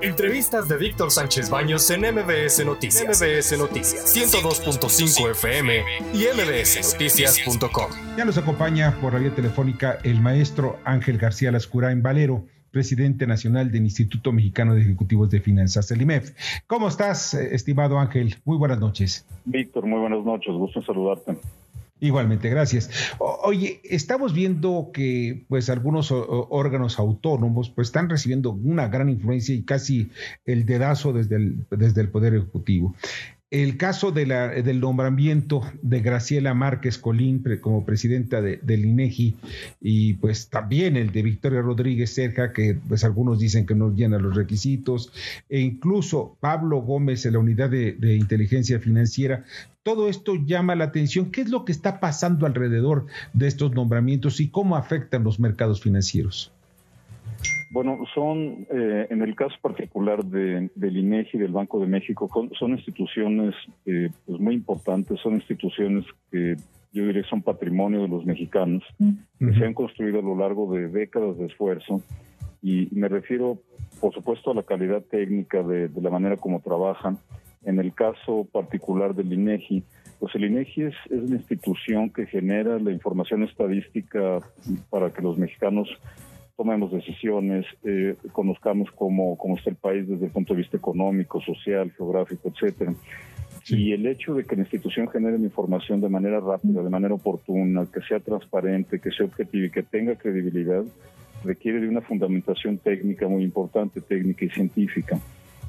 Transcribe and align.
Entrevistas 0.00 0.68
de 0.68 0.76
Víctor 0.76 1.10
Sánchez 1.10 1.50
Baños 1.50 1.90
en 1.90 2.02
MBS 2.02 2.64
Noticias. 2.64 3.20
MBS 3.20 3.58
Noticias 3.58 4.16
102.5 4.16 5.30
FM 5.32 5.82
y 6.14 6.24
mbsnoticias.com. 6.36 7.90
Ya 8.16 8.24
nos 8.24 8.38
acompaña 8.38 8.96
por 9.00 9.14
la 9.14 9.18
vía 9.18 9.34
telefónica 9.34 9.98
el 10.04 10.20
maestro 10.20 10.76
Ángel 10.84 11.18
García 11.18 11.50
Lascurain 11.50 12.00
Valero, 12.00 12.44
presidente 12.70 13.26
nacional 13.26 13.72
del 13.72 13.82
Instituto 13.82 14.30
Mexicano 14.30 14.76
de 14.76 14.82
Ejecutivos 14.82 15.30
de 15.30 15.40
Finanzas, 15.40 15.90
el 15.90 16.02
IMEF. 16.02 16.30
¿Cómo 16.68 16.86
estás, 16.86 17.34
estimado 17.34 17.98
Ángel? 17.98 18.36
Muy 18.44 18.56
buenas 18.56 18.78
noches. 18.78 19.26
Víctor, 19.46 19.84
muy 19.84 19.98
buenas 19.98 20.24
noches. 20.24 20.54
Gusto 20.54 20.78
en 20.78 20.86
saludarte. 20.86 21.36
Igualmente, 22.00 22.48
gracias. 22.48 22.90
oye, 23.18 23.80
estamos 23.82 24.32
viendo 24.32 24.90
que 24.92 25.44
pues 25.48 25.68
algunos 25.68 26.12
órganos 26.12 26.98
autónomos 26.98 27.70
pues 27.70 27.88
están 27.88 28.08
recibiendo 28.08 28.52
una 28.52 28.88
gran 28.88 29.08
influencia 29.08 29.54
y 29.54 29.62
casi 29.62 30.10
el 30.44 30.64
dedazo 30.64 31.12
desde 31.12 31.36
el, 31.36 31.66
desde 31.70 32.00
el 32.00 32.10
Poder 32.10 32.34
Ejecutivo. 32.34 32.94
El 33.50 33.78
caso 33.78 34.12
del 34.12 34.80
nombramiento 34.80 35.62
de 35.80 36.00
Graciela 36.00 36.52
Márquez 36.52 36.98
Colín 36.98 37.42
como 37.62 37.86
presidenta 37.86 38.42
de, 38.42 38.58
del 38.58 38.84
INEGI 38.84 39.36
y 39.80 40.14
pues 40.14 40.50
también 40.50 40.98
el 40.98 41.12
de 41.12 41.22
Victoria 41.22 41.62
Rodríguez 41.62 42.14
Cerja, 42.14 42.52
que 42.52 42.78
pues 42.86 43.04
algunos 43.04 43.38
dicen 43.38 43.64
que 43.64 43.74
no 43.74 43.94
llena 43.94 44.18
los 44.18 44.36
requisitos, 44.36 45.12
e 45.48 45.60
incluso 45.60 46.36
Pablo 46.40 46.82
Gómez 46.82 47.24
en 47.24 47.32
la 47.32 47.38
unidad 47.38 47.70
de 47.70 48.16
inteligencia 48.16 48.80
financiera, 48.80 49.46
todo 49.82 50.10
esto 50.10 50.34
llama 50.34 50.74
la 50.74 50.84
atención. 50.84 51.30
¿Qué 51.30 51.40
es 51.40 51.48
lo 51.48 51.64
que 51.64 51.72
está 51.72 52.00
pasando 52.00 52.44
alrededor 52.44 53.06
de 53.32 53.46
estos 53.46 53.72
nombramientos 53.72 54.40
y 54.40 54.50
cómo 54.50 54.76
afectan 54.76 55.24
los 55.24 55.40
mercados 55.40 55.80
financieros? 55.80 56.52
Bueno, 57.70 57.98
son, 58.14 58.66
eh, 58.70 59.06
en 59.10 59.20
el 59.22 59.34
caso 59.34 59.54
particular 59.60 60.24
de, 60.24 60.70
del 60.74 60.96
INEGI 60.96 61.36
y 61.36 61.40
del 61.40 61.52
Banco 61.52 61.78
de 61.80 61.86
México, 61.86 62.30
son 62.58 62.70
instituciones 62.70 63.54
eh, 63.84 64.08
pues 64.26 64.40
muy 64.40 64.54
importantes, 64.54 65.20
son 65.20 65.34
instituciones 65.34 66.04
que 66.30 66.56
yo 66.92 67.06
diría 67.06 67.22
son 67.24 67.42
patrimonio 67.42 68.02
de 68.02 68.08
los 68.08 68.24
mexicanos, 68.24 68.82
que 69.38 69.52
se 69.52 69.64
han 69.64 69.74
construido 69.74 70.20
a 70.20 70.22
lo 70.22 70.34
largo 70.34 70.72
de 70.72 70.88
décadas 70.88 71.36
de 71.36 71.46
esfuerzo. 71.46 72.02
Y 72.62 72.88
me 72.92 73.08
refiero, 73.08 73.58
por 74.00 74.14
supuesto, 74.14 74.50
a 74.50 74.54
la 74.54 74.62
calidad 74.62 75.02
técnica 75.02 75.62
de, 75.62 75.88
de 75.88 76.00
la 76.00 76.10
manera 76.10 76.36
como 76.36 76.60
trabajan. 76.60 77.18
En 77.64 77.78
el 77.78 77.92
caso 77.92 78.48
particular 78.50 79.14
del 79.14 79.32
INEGI, 79.32 79.84
pues 80.18 80.34
el 80.34 80.44
INEGI 80.44 80.84
es, 80.84 80.94
es 81.10 81.22
una 81.22 81.36
institución 81.36 82.10
que 82.10 82.26
genera 82.26 82.78
la 82.78 82.90
información 82.90 83.42
estadística 83.42 84.40
para 84.90 85.12
que 85.12 85.22
los 85.22 85.36
mexicanos 85.36 85.88
tomemos 86.58 86.90
decisiones, 86.90 87.64
eh, 87.84 88.16
conozcamos 88.32 88.90
cómo, 88.96 89.38
cómo 89.38 89.56
está 89.56 89.70
el 89.70 89.76
país 89.76 90.08
desde 90.08 90.26
el 90.26 90.32
punto 90.32 90.54
de 90.54 90.58
vista 90.58 90.76
económico, 90.76 91.40
social, 91.40 91.92
geográfico, 91.92 92.48
etcétera. 92.48 92.92
Y 93.68 93.92
el 93.92 94.04
hecho 94.08 94.34
de 94.34 94.44
que 94.44 94.56
la 94.56 94.62
institución 94.62 95.08
genere 95.08 95.36
información 95.36 96.00
de 96.00 96.08
manera 96.08 96.40
rápida, 96.40 96.82
de 96.82 96.90
manera 96.90 97.14
oportuna, 97.14 97.86
que 97.86 98.00
sea 98.00 98.18
transparente, 98.18 99.00
que 99.00 99.12
sea 99.12 99.26
objetiva 99.26 99.66
y 99.66 99.70
que 99.70 99.84
tenga 99.84 100.16
credibilidad, 100.16 100.82
requiere 101.44 101.80
de 101.80 101.88
una 101.88 102.00
fundamentación 102.00 102.78
técnica 102.78 103.28
muy 103.28 103.44
importante, 103.44 104.00
técnica 104.00 104.44
y 104.44 104.50
científica. 104.50 105.20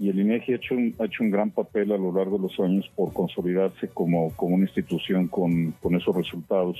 Y 0.00 0.08
el 0.08 0.18
INEGI 0.18 0.52
ha 0.52 0.56
hecho 0.56 0.74
un, 0.74 0.94
ha 0.98 1.04
hecho 1.04 1.22
un 1.22 1.30
gran 1.30 1.50
papel 1.52 1.92
a 1.92 1.96
lo 1.96 2.12
largo 2.12 2.38
de 2.38 2.42
los 2.42 2.58
años 2.58 2.90
por 2.96 3.12
consolidarse 3.12 3.86
como, 3.86 4.32
como 4.34 4.56
una 4.56 4.64
institución 4.64 5.28
con, 5.28 5.70
con 5.80 5.94
esos 5.94 6.16
resultados. 6.16 6.76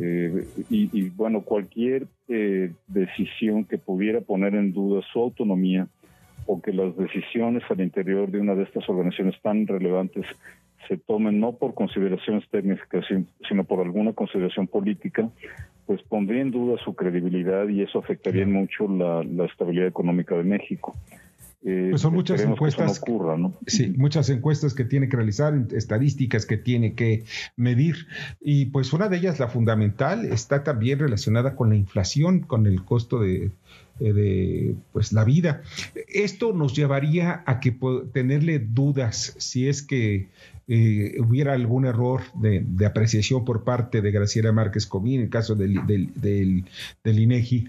Eh, 0.00 0.46
y, 0.70 1.10
bueno, 1.10 1.42
cualquier 1.42 2.06
eh, 2.28 2.72
decisión 2.86 3.64
que 3.64 3.78
pudiera 3.78 4.20
poner 4.20 4.54
en 4.54 4.72
duda 4.72 5.02
su 5.12 5.20
autonomía 5.20 5.86
o 6.46 6.62
que 6.62 6.72
las 6.72 6.96
decisiones 6.96 7.62
al 7.68 7.80
interior 7.80 8.30
de 8.30 8.40
una 8.40 8.54
de 8.54 8.62
estas 8.62 8.88
organizaciones 8.88 9.34
tan 9.42 9.66
relevantes 9.66 10.24
se 10.88 10.96
tomen 10.96 11.40
no 11.40 11.52
por 11.52 11.74
consideraciones 11.74 12.48
técnicas, 12.48 13.04
sino 13.48 13.64
por 13.64 13.80
alguna 13.80 14.12
consideración 14.12 14.66
política, 14.68 15.28
pues 15.84 16.02
pondría 16.02 16.42
en 16.42 16.52
duda 16.52 16.78
su 16.84 16.94
credibilidad 16.94 17.68
y 17.68 17.82
eso 17.82 17.98
afectaría 17.98 18.46
mucho 18.46 18.88
la, 18.88 19.24
la 19.24 19.46
estabilidad 19.46 19.88
económica 19.88 20.36
de 20.36 20.44
México. 20.44 20.94
Eh, 21.68 21.88
pues 21.90 22.02
son 22.02 22.14
muchas 22.14 22.40
encuestas. 22.42 23.02
Sí, 23.66 23.92
muchas 23.96 24.30
encuestas 24.30 24.72
que 24.72 24.84
tiene 24.84 25.08
que 25.08 25.16
realizar, 25.16 25.52
estadísticas 25.72 26.46
que 26.46 26.56
tiene 26.56 26.94
que 26.94 27.24
medir. 27.56 28.06
Y 28.40 28.66
pues 28.66 28.92
una 28.92 29.08
de 29.08 29.16
ellas, 29.16 29.40
la 29.40 29.48
fundamental, 29.48 30.26
está 30.26 30.62
también 30.62 31.00
relacionada 31.00 31.56
con 31.56 31.70
la 31.70 31.74
inflación, 31.74 32.38
con 32.40 32.68
el 32.68 32.84
costo 32.84 33.18
de, 33.18 33.50
eh, 33.98 34.76
pues 34.92 35.12
la 35.12 35.24
vida. 35.24 35.62
Esto 36.06 36.52
nos 36.52 36.76
llevaría 36.76 37.42
a 37.46 37.58
que 37.58 37.76
tenerle 38.12 38.60
dudas 38.60 39.34
si 39.38 39.68
es 39.68 39.82
que 39.82 40.28
eh, 40.68 41.16
hubiera 41.18 41.52
algún 41.52 41.84
error 41.84 42.22
de, 42.34 42.64
apreciación 42.86 43.44
por 43.44 43.64
parte 43.64 44.02
de 44.02 44.12
Graciela 44.12 44.52
Márquez 44.52 44.86
Comín, 44.86 45.16
en 45.16 45.22
el 45.22 45.30
caso 45.30 45.56
del, 45.56 45.84
del, 45.84 46.12
del, 46.14 46.64
del 47.02 47.18
INEGI 47.18 47.68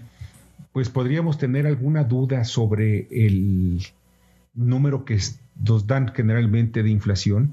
pues 0.72 0.90
podríamos 0.90 1.38
tener 1.38 1.66
alguna 1.66 2.04
duda 2.04 2.44
sobre 2.44 3.08
el 3.10 3.80
número 4.54 5.04
que 5.04 5.18
nos 5.66 5.86
dan 5.86 6.08
generalmente 6.08 6.82
de 6.82 6.90
inflación. 6.90 7.50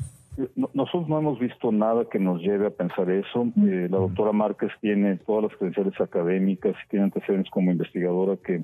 Nosotros 0.73 1.07
no 1.07 1.17
hemos 1.17 1.39
visto 1.39 1.71
nada 1.71 2.05
que 2.11 2.19
nos 2.19 2.41
lleve 2.41 2.67
a 2.67 2.69
pensar 2.69 3.09
eso. 3.09 3.47
Eh, 3.65 3.87
la 3.89 3.99
doctora 3.99 4.33
Márquez 4.33 4.69
tiene 4.81 5.15
todas 5.17 5.43
las 5.43 5.57
credenciales 5.57 5.99
académicas 6.01 6.75
y 6.85 6.89
tiene 6.89 7.05
antecedentes 7.05 7.49
como 7.51 7.71
investigadora 7.71 8.35
que, 8.45 8.61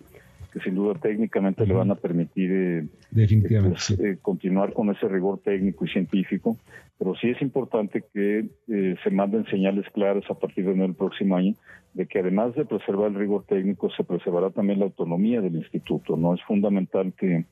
sin 0.59 0.75
duda 0.75 0.95
técnicamente 0.95 1.65
le 1.65 1.73
van 1.73 1.91
a 1.91 1.95
permitir 1.95 2.51
eh, 2.51 2.87
Definitivamente, 3.09 3.79
pues, 3.97 4.19
continuar 4.21 4.73
con 4.73 4.89
ese 4.89 5.07
rigor 5.07 5.39
técnico 5.39 5.85
y 5.85 5.89
científico. 5.89 6.57
Pero 6.97 7.15
sí 7.15 7.29
es 7.29 7.41
importante 7.41 8.03
que 8.13 8.47
se 8.67 9.09
manden 9.09 9.45
señales 9.45 9.85
claras 9.91 10.23
a 10.29 10.35
partir 10.35 10.65
del 10.65 10.93
próximo 10.93 11.35
año 11.35 11.55
de 11.93 12.05
que 12.05 12.19
además 12.19 12.55
de 12.55 12.65
preservar 12.65 13.11
el 13.11 13.15
rigor 13.15 13.43
técnico, 13.45 13.89
se 13.91 14.03
preservará 14.03 14.49
también 14.49 14.79
la 14.79 14.85
autonomía 14.85 15.41
del 15.41 15.55
instituto. 15.55 16.15
No 16.15 16.33
es 16.33 16.41
fundamental 16.43 17.13
que, 17.17 17.45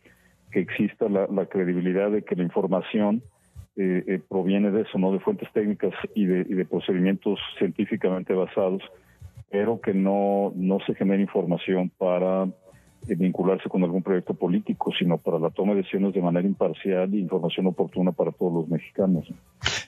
que 0.51 0.59
exista 0.59 1.09
la, 1.09 1.45
credibilidad 1.47 2.09
de 2.11 2.23
que 2.23 2.35
la 2.35 2.43
información 2.43 3.21
eh, 3.75 4.03
eh, 4.07 4.21
proviene 4.27 4.71
de 4.71 4.81
eso, 4.81 4.97
no 4.97 5.11
de 5.11 5.19
fuentes 5.19 5.49
técnicas 5.53 5.93
y 6.16 6.25
de, 6.25 6.41
y 6.41 6.53
de 6.53 6.66
procedimientos 6.66 7.39
científicamente 7.57 8.33
basados, 8.33 8.81
pero 9.51 9.81
que 9.81 9.93
no, 9.93 10.53
no 10.55 10.79
se 10.85 10.95
genere 10.95 11.21
información 11.21 11.91
para 11.97 12.45
eh, 12.45 12.51
vincularse 13.16 13.70
con 13.70 13.84
algún 13.84 14.03
proyecto 14.03 14.34
político, 14.34 14.92
sino 14.97 15.18
para 15.18 15.40
la 15.40 15.50
toma 15.50 15.74
de 15.74 15.80
decisiones 15.80 16.14
de 16.14 16.22
manera 16.22 16.47
imparcial 16.47 17.14
y 17.14 17.20
información 17.20 17.68
oportuna 17.68 18.12
para 18.12 18.31
todos 18.31 18.53
los 18.53 18.70
mexicanos. 18.70 19.25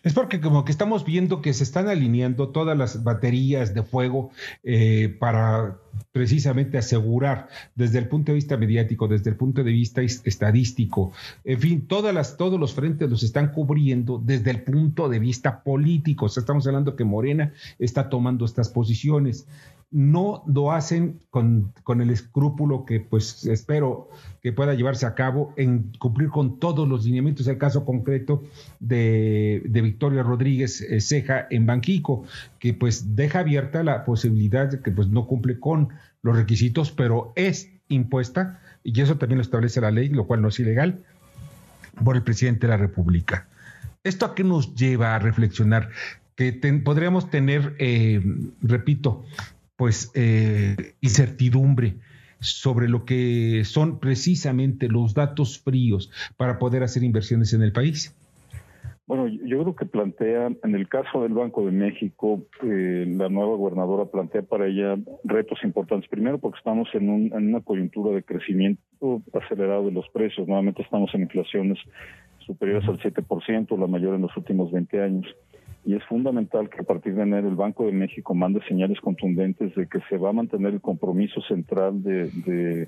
Es 0.03 0.13
porque 0.13 0.41
como 0.41 0.65
que 0.65 0.71
estamos 0.71 1.05
viendo 1.05 1.41
que 1.41 1.53
se 1.53 1.63
están 1.63 1.87
alineando 1.87 2.49
todas 2.49 2.77
las 2.77 3.03
baterías 3.03 3.73
de 3.73 3.83
fuego 3.83 4.31
eh, 4.63 5.15
para 5.19 5.77
precisamente 6.11 6.77
asegurar 6.77 7.47
desde 7.75 7.99
el 7.99 8.07
punto 8.07 8.31
de 8.31 8.37
vista 8.37 8.57
mediático, 8.57 9.07
desde 9.07 9.29
el 9.29 9.35
punto 9.35 9.63
de 9.63 9.71
vista 9.71 10.01
estadístico, 10.01 11.11
en 11.43 11.59
fin, 11.59 11.87
todas 11.87 12.13
las, 12.13 12.37
todos 12.37 12.59
los 12.59 12.73
frentes 12.73 13.09
los 13.09 13.23
están 13.23 13.51
cubriendo 13.51 14.21
desde 14.23 14.51
el 14.51 14.63
punto 14.63 15.09
de 15.09 15.19
vista 15.19 15.63
político. 15.63 16.25
O 16.25 16.29
sea, 16.29 16.41
estamos 16.41 16.65
hablando 16.67 16.95
que 16.95 17.03
Morena 17.03 17.53
está 17.77 18.09
tomando 18.09 18.45
estas 18.45 18.69
posiciones 18.69 19.47
no 19.91 20.43
lo 20.47 20.71
hacen 20.71 21.19
con, 21.29 21.73
el 21.99 22.09
escrúpulo 22.09 22.85
que 22.85 23.01
pues 23.01 23.45
espero 23.45 24.09
que 24.41 24.53
pueda 24.53 24.73
llevarse 24.73 25.05
a 25.05 25.15
cabo 25.15 25.53
en 25.57 25.91
cumplir 25.99 26.29
con 26.29 26.59
todos 26.59 26.87
los 26.87 27.05
lineamientos, 27.05 27.45
el 27.47 27.57
caso 27.57 27.83
concreto 27.83 28.41
de, 28.79 29.61
Victoria 29.65 30.23
Rodríguez 30.23 30.81
eh, 30.81 31.01
Ceja 31.01 31.45
en 31.49 31.65
Banquico, 31.65 32.23
que 32.57 32.73
pues 32.73 33.15
deja 33.15 33.39
abierta 33.39 33.83
la 33.83 34.05
posibilidad 34.05 34.69
de 34.69 34.79
que 34.79 34.91
pues 34.91 35.09
no 35.09 35.27
cumple 35.27 35.59
con 35.59 35.89
los 36.21 36.37
requisitos, 36.37 36.91
pero 36.91 37.33
es 37.35 37.69
impuesta, 37.89 38.61
y 38.83 38.99
eso 39.01 39.17
también 39.17 39.39
lo 39.39 39.43
establece 39.43 39.81
la 39.81 39.91
ley, 39.91 40.07
lo 40.07 40.25
cual 40.25 40.41
no 40.41 40.47
es 40.47 40.59
ilegal, 40.59 41.03
por 42.03 42.15
el 42.15 42.23
presidente 42.23 42.67
de 42.67 42.71
la 42.71 42.77
República. 42.77 43.47
¿Esto 44.03 44.25
a 44.25 44.35
qué 44.35 44.43
nos 44.43 44.73
lleva 44.73 45.15
a 45.15 45.19
reflexionar? 45.19 45.89
Que 46.35 46.53
podríamos 46.83 47.29
tener, 47.29 47.75
eh, 47.77 48.21
repito, 48.61 49.25
pues 49.81 50.11
eh, 50.13 50.75
incertidumbre 51.01 51.95
sobre 52.39 52.87
lo 52.87 53.03
que 53.03 53.63
son 53.65 53.99
precisamente 53.99 54.87
los 54.87 55.15
datos 55.15 55.57
fríos 55.57 56.11
para 56.37 56.59
poder 56.59 56.83
hacer 56.83 57.01
inversiones 57.01 57.51
en 57.53 57.63
el 57.63 57.71
país? 57.71 58.15
Bueno, 59.07 59.27
yo 59.27 59.59
creo 59.63 59.75
que 59.75 59.87
plantea, 59.87 60.51
en 60.63 60.75
el 60.75 60.87
caso 60.87 61.23
del 61.23 61.33
Banco 61.33 61.65
de 61.65 61.71
México, 61.71 62.45
eh, 62.61 63.07
la 63.07 63.27
nueva 63.29 63.55
gobernadora 63.55 64.05
plantea 64.05 64.43
para 64.43 64.67
ella 64.67 64.99
retos 65.23 65.57
importantes. 65.63 66.07
Primero, 66.07 66.37
porque 66.37 66.59
estamos 66.59 66.87
en, 66.93 67.33
en 67.33 67.47
una 67.47 67.61
coyuntura 67.61 68.13
de 68.13 68.21
crecimiento 68.21 69.23
acelerado 69.33 69.85
de 69.85 69.93
los 69.93 70.07
precios. 70.09 70.47
Nuevamente 70.47 70.83
estamos 70.83 71.09
en 71.15 71.21
inflaciones 71.21 71.79
superiores 72.45 72.87
al 72.87 72.99
7%, 72.99 73.79
la 73.79 73.87
mayor 73.87 74.13
en 74.13 74.21
los 74.21 74.37
últimos 74.37 74.71
20 74.71 75.01
años 75.01 75.25
y 75.83 75.95
es 75.95 76.03
fundamental 76.05 76.69
que 76.69 76.81
a 76.81 76.83
partir 76.83 77.15
de 77.15 77.23
enero 77.23 77.47
el 77.47 77.55
Banco 77.55 77.85
de 77.85 77.91
México 77.91 78.35
mande 78.35 78.61
señales 78.67 78.99
contundentes 79.01 79.73
de 79.75 79.87
que 79.87 79.99
se 80.09 80.17
va 80.17 80.29
a 80.29 80.33
mantener 80.33 80.73
el 80.73 80.81
compromiso 80.81 81.41
central 81.41 82.03
de, 82.03 82.87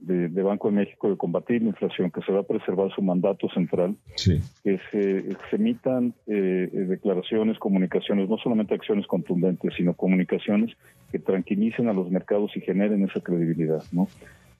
de, 0.00 0.42
Banco 0.42 0.68
de 0.68 0.74
México 0.74 1.08
de 1.08 1.16
combatir 1.16 1.62
la 1.62 1.68
inflación, 1.68 2.10
que 2.10 2.20
se 2.22 2.32
va 2.32 2.40
a 2.40 2.44
preservar 2.44 2.90
su 2.94 3.00
mandato 3.02 3.48
central, 3.50 3.94
que 4.16 4.80
se, 4.90 5.36
emitan 5.52 6.14
eh, 6.26 6.68
eh, 6.72 6.76
declaraciones, 6.88 7.58
comunicaciones, 7.58 8.28
no 8.28 8.36
solamente 8.38 8.74
acciones 8.74 9.06
contundentes, 9.06 9.72
sino 9.76 9.94
comunicaciones 9.94 10.76
que 11.12 11.20
tranquilicen 11.20 11.88
a 11.88 11.92
los 11.92 12.10
mercados 12.10 12.56
y 12.56 12.60
generen 12.60 13.04
esa 13.04 13.20
credibilidad. 13.20 13.84
¿no? 13.92 14.08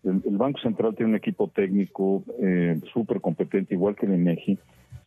El, 0.05 0.37
Banco 0.37 0.61
Central 0.61 0.95
tiene 0.95 1.11
un 1.11 1.17
equipo 1.17 1.49
técnico 1.49 2.23
eh, 2.41 2.81
súper 2.93 3.21
competente, 3.21 3.75
igual 3.75 3.97
que 3.97 4.07
el 4.07 4.15
INEGI. 4.15 4.59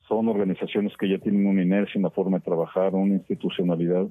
Son 0.07 0.27
organizaciones 0.27 0.93
que 0.97 1.09
ya 1.09 1.17
tienen 1.17 1.47
una 1.47 1.63
inercia 1.63 1.97
en 1.97 2.03
la 2.03 2.11
forma 2.11 2.37
de 2.37 2.43
trabajar, 2.43 2.93
una 2.93 3.15
institucionalidad 3.15 4.07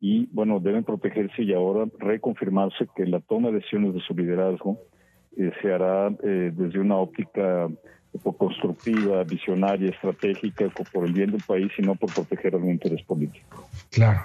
y 0.00 0.26
bueno, 0.32 0.60
deben 0.60 0.84
protegerse 0.84 1.42
y 1.42 1.52
ahora 1.52 1.86
reconfirmarse 1.98 2.88
que 2.96 3.06
la 3.06 3.20
toma 3.20 3.48
de 3.48 3.56
decisiones 3.56 3.94
de 3.94 4.00
su 4.00 4.14
liderazgo 4.14 4.78
eh, 5.36 5.50
se 5.60 5.72
hará 5.72 6.08
eh, 6.22 6.50
desde 6.54 6.80
una 6.80 6.96
óptica 6.96 7.68
constructiva, 8.36 9.22
visionaria, 9.22 9.90
estratégica, 9.90 10.68
por 10.92 11.06
el 11.06 11.12
bien 11.12 11.30
del 11.30 11.42
país 11.46 11.70
y 11.78 11.82
no 11.82 11.94
por 11.94 12.12
proteger 12.12 12.54
algún 12.54 12.70
interés 12.70 13.02
político. 13.04 13.68
Claro. 13.90 14.22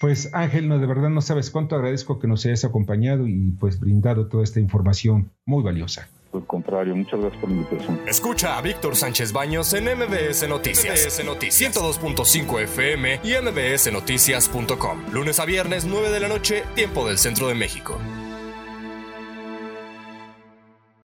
Pues 0.00 0.34
Ángel, 0.34 0.68
no, 0.68 0.78
de 0.78 0.86
verdad 0.86 1.10
no 1.10 1.20
sabes 1.20 1.50
cuánto 1.50 1.76
agradezco 1.76 2.18
que 2.18 2.26
nos 2.26 2.44
hayas 2.46 2.64
acompañado 2.64 3.28
y 3.28 3.52
pues 3.60 3.78
brindado 3.78 4.26
toda 4.26 4.42
esta 4.42 4.58
información 4.58 5.30
muy 5.46 5.62
valiosa. 5.62 6.08
Al 6.32 6.46
contrario, 6.46 6.94
muchas 6.94 7.20
gracias 7.20 7.40
por 7.40 7.50
la 7.50 7.56
invitación. 7.56 8.00
Escucha 8.06 8.58
a 8.58 8.62
Víctor 8.62 8.96
Sánchez 8.96 9.32
Baños 9.32 9.72
en 9.72 9.84
MBS 9.84 10.48
Noticias. 10.48 11.06
MBS 11.06 11.24
Noticias 11.24 11.74
102.5 11.74 12.62
FM 12.62 13.20
y 13.24 13.34
MBSNoticias.com. 13.40 15.12
Lunes 15.12 15.40
a 15.40 15.44
viernes, 15.44 15.84
9 15.86 16.10
de 16.10 16.20
la 16.20 16.28
noche, 16.28 16.64
tiempo 16.74 17.08
del 17.08 17.18
centro 17.18 17.48
de 17.48 17.54
México. 17.54 17.98